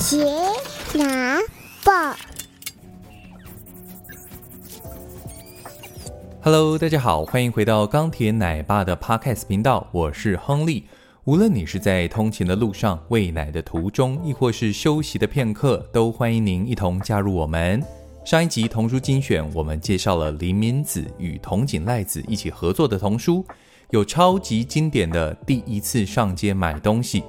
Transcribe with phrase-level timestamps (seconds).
[0.00, 0.24] 杰
[0.94, 1.38] 拿
[1.84, 1.92] 报
[6.40, 10.86] ，Hello，大家好，欢迎回到钢铁奶爸的 Podcast 频道，我是亨利。
[11.24, 17.82] 无论你是在通勤的路上、喂奶的途中，亦或是休息的片刻，都欢迎您一同加入我们。
[18.24, 23.44] 上一集童书精选，我们介绍了林明子与筒井赖子一起合作的童书，
[23.90, 27.22] 有超级经典的第一次上街买东西。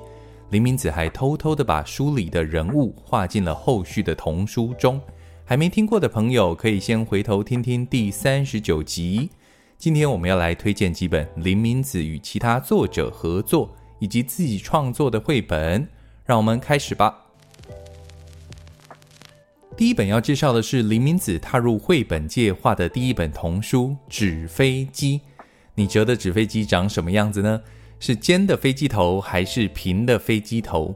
[0.52, 5.00] 林明子还偷偷的把书里的人物画进了后续的童书中，
[5.46, 9.30] 还没听过的朋友可以先回头听听第三十九集。
[9.78, 15.88] 今天我们要来推荐几本林明子与其他作者合作以及自己创作的绘本，
[16.26, 17.18] 让我们开始吧。
[19.78, 25.20] 第一本要介绍的是林明子踏入绘本界画的第一本童书《纸飞机》，
[25.76, 27.62] 你觉得纸飞机长什么样子呢？
[28.02, 30.96] 是尖的飞机头还是平的飞机头？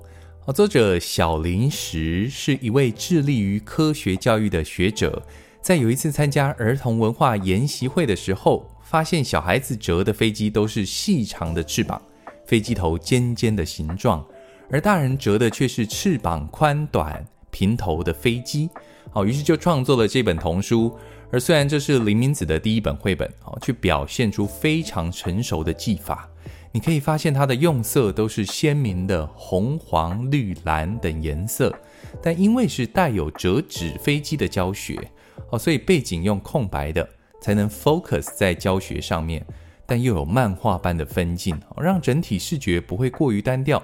[0.52, 5.22] 作者小林石是一位致力于科学教育的学者，
[5.62, 12.02] 在有一次参加儿童文化研习会的时候，发现小孩子折的飞机都是细长的翅膀，
[12.47, 14.25] 飞机头尖尖的形状，
[14.72, 18.67] 而大人折的却是翅膀宽短、平头的飞机。
[19.12, 20.92] 好，于是就创作了这本童书。
[21.31, 26.28] 而虽然这是林明子的第一本绘本，哦，却表现出非常成熟的技法。
[26.76, 31.73] 你可以发现它的用色都是鲜明的红、黄、绿、蓝等颜色，
[32.22, 35.00] 但因为是带有折纸飞机的教学
[35.52, 37.08] 哦，所以背景用空白的
[37.40, 39.42] 才能 focus 在教学上面，
[39.86, 43.81] 但又有漫画般的分镜，让整体视觉不会过于单调。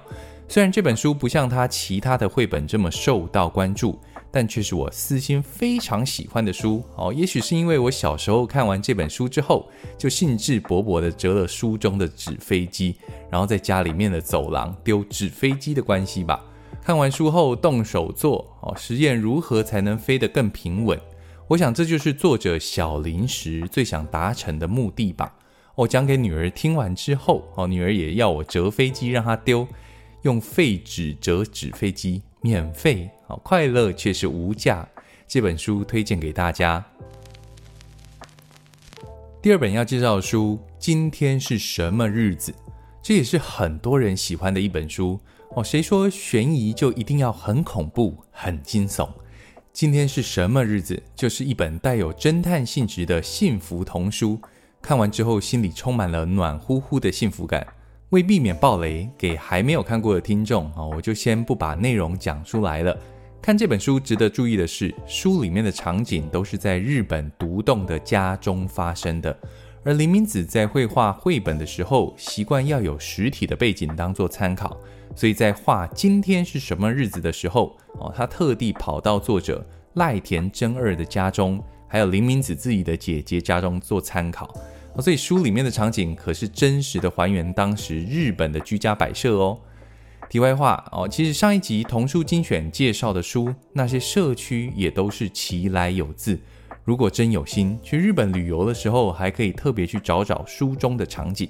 [0.50, 3.97] 虽然这本书不像它其他的绘本这么受到关注。
[4.31, 12.95] 但却是我私心非常喜欢的书哦，也许是因为我小时候看完这本书之后，就兴致勃勃地折了书中的纸飞机，
[13.29, 16.41] 然后在家里面的走廊丢纸飞机的关系吧。
[16.81, 20.99] 看完书后动手做哦，实验如何才能飞得更平稳。
[21.47, 25.35] 我想这就是作者小林时最想达成的目的吧。
[25.75, 29.67] 我讲给女儿听完之后哦，女儿也要我折飞机让她丢，
[30.22, 32.22] 用废纸折纸飞机。
[32.41, 34.88] 免费，好快乐却是无价。
[35.28, 36.84] 这本书推荐给大家。
[39.41, 42.53] 第二本要介绍的书，今天是什么日子？
[43.01, 45.19] 这也是很多人喜欢的一本书
[45.50, 45.63] 哦。
[45.63, 49.07] 谁说悬疑就一定要很恐怖、很惊悚？
[49.72, 51.01] 今天是什么日子？
[51.16, 54.40] 就是一本带有侦探性质的幸福童书。
[54.81, 57.66] 看完之后，心里充满了暖乎乎的幸福感。
[58.11, 62.97] 为避免暴雷，给还没有看过的听众啊，我就先不把内容讲出来了。
[63.41, 69.35] 看这本书值得注意的是，书里面的场景都是在日本独栋的家中发生的。
[69.85, 74.77] 而林明子在绘画绘本的时候，习惯要有实体的背景当做参考，
[75.16, 84.53] 所以在画今天是什么日子的时候，哦，他特地跑到作者赖田真二的家中，还有林明子自己的姐姐家中做参考。
[85.00, 89.57] 所以书里面的场景可是真实的还原当时日本的居家摆设哦。
[90.29, 96.40] 题外话哦，其实上一集童书精选介绍的书，那些社区也都是其来有自。
[96.84, 101.50] 如果真有心去日本旅游的时候，还可以特别去找找书中的场景。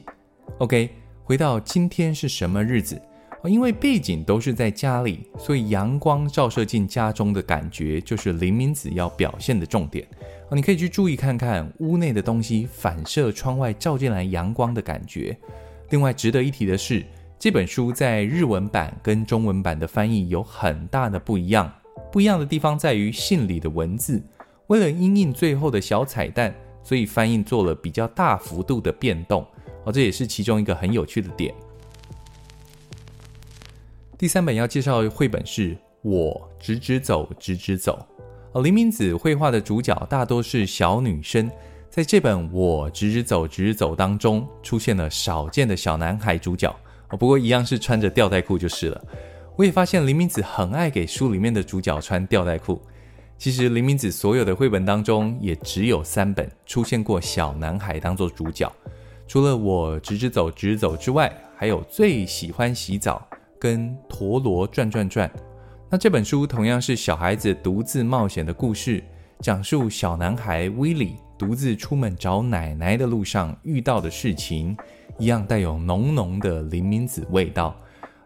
[0.58, 0.90] OK，
[1.24, 3.02] 回到今天是什么日子？
[3.50, 10.08] 因为背景都是在家里，所以阳光照射进家中的感觉，就是林明子要表现的重点。
[10.52, 15.36] 你可以去注意看看屋内的东西反射窗外照进来阳光的感觉。
[15.90, 17.04] 另外值得一提的是，
[17.40, 21.72] 这本书在日文版跟中文版的翻译有很大的不一样。
[22.12, 24.22] 不一样的地方在于信里的文字，
[24.68, 26.54] 为了因应最后的小彩蛋，
[26.84, 29.46] 所以翻译做了比较大幅度的变动。
[29.86, 31.56] 哦，这也是其中一个很有趣的点。
[34.22, 35.74] 第三本要介绍的绘本是
[36.04, 38.08] 《我直直走，直直走》。
[38.62, 41.50] 林明子绘画的主角大多是小女生，
[41.90, 46.72] 在这本《我直直走，直直走》当中出现了少见的小男孩主角，
[47.18, 49.04] 不过一样是穿着吊带裤就是了。
[49.56, 52.80] 我也发现林明子很爱给书里面的主角穿吊带裤。
[53.40, 58.72] 其实林明子所有的绘本当中，也只有三本出现过小男孩当做主角，
[59.28, 63.28] 除了《我直直走，直直走》之外，还有最喜欢洗澡
[63.62, 65.32] 跟陀螺转转转。
[65.88, 69.04] 那这本书同样是小孩子独自冒险的故事，
[69.40, 74.76] 讲述小男孩威利独自出门找奶奶的路上遇到的事情，
[75.20, 77.78] 一样带有浓浓的林明子味道。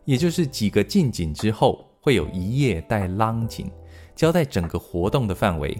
[0.05, 3.69] 也就是几个近景之后，会有一页带浪景，
[4.15, 5.77] 交代整个活动的范围。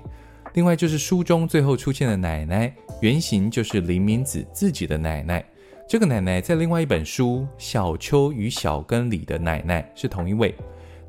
[0.55, 5.45] 另外就是书中最后出现的奶奶，原型就是林明子自己的奶奶。
[5.87, 10.55] 这个奶奶在另外一本书《小秋与小根》里的奶奶是同一位。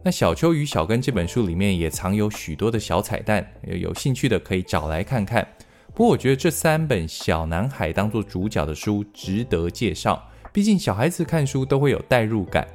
[0.02, 5.48] 那《小秋与小根》这本书里面也藏有许多的小彩蛋，有兴趣的可以找来看看。
[5.94, 12.68] 不过我觉得这三本小男孩当做主角的书值得介绍，毕竟小孩子看书都会有代入感，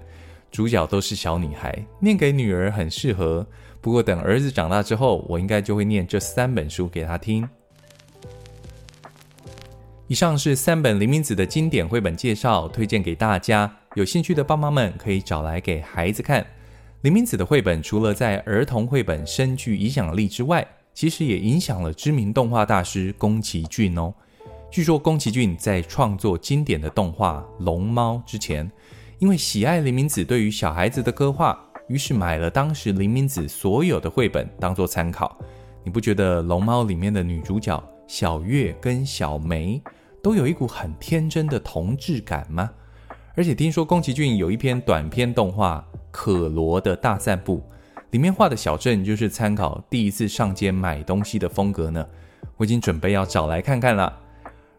[0.50, 3.46] 主角都是小女孩，念给女儿很适合。
[3.80, 7.48] 不过等儿子长大之后，我应该就会念这三本书给他听。
[10.12, 13.74] 以上是三本林明子的经典绘本介绍，推荐给大家。
[13.96, 16.46] 有兴趣的爸妈们可以找来给孩子看。
[17.04, 24.14] 林明子的绘本除了在儿童绘本深具影响力之外，其实也影响了知名动画大师宫崎骏哦。
[24.70, 28.70] 据说宫崎骏在创作经典的动画《龙猫》之前，
[29.18, 35.40] 因为喜爱林明子对于小孩子的刻画，于是买了当时林明子所有的绘本当做参考。
[35.86, 39.82] 你不觉得《龙猫》里面的女主角小月跟小梅，
[40.22, 42.70] 都有一股很天真的童稚感吗？
[43.36, 47.64] 而且听说宫崎骏有一篇短篇动画《可罗的大散步》，
[48.12, 52.06] 里面画的小镇就是参考第一次上街买东西的风格呢。
[52.58, 54.20] 我已经准备要找来看看了。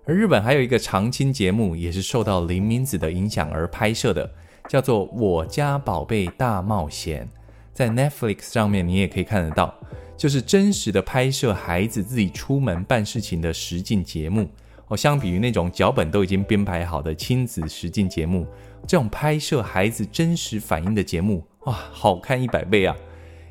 [0.04, 4.30] 而日本还有一个长青节目，也是受到林明子的影响而拍摄的，
[4.68, 7.24] 叫做《我家宝贝大冒险》，
[7.72, 9.74] 在 Netflix 上面你也可以看得到，
[10.16, 14.48] 就是真实的拍摄孩子自己出门办事情的实境节目。
[14.92, 18.46] 哦相比于那种脚本都已经编排好的亲子实境节目，
[18.86, 22.94] 这种拍摄孩子真实反应的节目，哇，好看一百倍啊！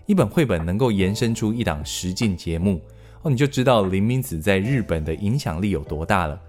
[0.05, 2.79] 一本绘本能够延伸出一档实境节目，
[3.23, 6.39] 哦，你就知道林明子在日本的影响力有多大了。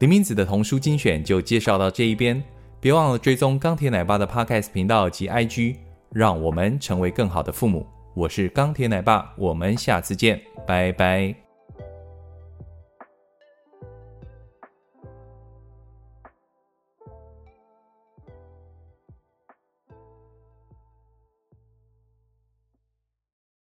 [0.00, 2.44] 林明子的童书精选就介绍到这一边，
[2.78, 5.76] 别忘了追踪钢铁奶爸的 Podcast 频道及 IG，
[6.10, 7.86] 让我们成为更好的父母。
[8.12, 11.45] 我是钢铁奶爸，我们下次见，拜拜。